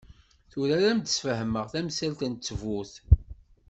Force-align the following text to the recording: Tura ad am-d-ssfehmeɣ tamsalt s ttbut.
Tura 0.51 0.73
ad 0.77 0.83
am-d-ssfehmeɣ 0.91 1.65
tamsalt 1.71 2.19
s 2.27 2.31
ttbut. 2.35 2.93